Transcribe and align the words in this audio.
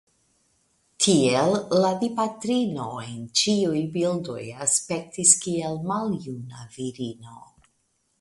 Tiel 1.05 1.51
la 1.83 1.91
Dipatrino 2.03 2.85
en 3.07 3.19
ĉiuj 3.41 3.83
bildoj 3.97 4.39
aspektis 4.67 5.35
kiel 5.45 5.77
maljuna 5.93 6.65
virino. 6.79 7.37